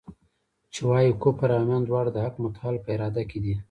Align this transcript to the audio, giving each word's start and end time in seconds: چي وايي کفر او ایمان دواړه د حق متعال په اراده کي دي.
چي 0.73 0.81
وايي 0.89 1.11
کفر 1.23 1.49
او 1.53 1.61
ایمان 1.61 1.81
دواړه 1.85 2.09
د 2.13 2.17
حق 2.25 2.35
متعال 2.43 2.75
په 2.83 2.89
اراده 2.95 3.23
کي 3.29 3.37
دي. 3.43 3.53